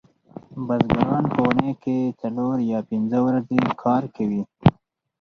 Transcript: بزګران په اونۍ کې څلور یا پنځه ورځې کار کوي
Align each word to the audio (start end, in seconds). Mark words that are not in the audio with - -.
بزګران 0.67 1.25
په 1.33 1.39
اونۍ 1.45 1.71
کې 1.83 1.97
څلور 2.21 2.55
یا 2.71 2.79
پنځه 2.89 3.17
ورځې 3.27 3.59
کار 3.83 4.03
کوي 4.15 4.41